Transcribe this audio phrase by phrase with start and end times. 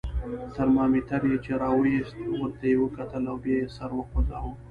[0.55, 4.53] ترمامیتر یې چې را وایست، ورته یې وکتل او بیا یې سر وخوځاوه.